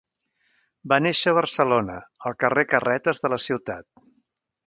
Va 0.93 0.97
néixer 1.07 1.33
a 1.33 1.37
Barcelona, 1.39 1.99
al 2.29 2.37
carrer 2.45 2.65
Carretes 2.73 3.23
de 3.27 3.33
la 3.35 3.41
ciutat. 3.47 3.89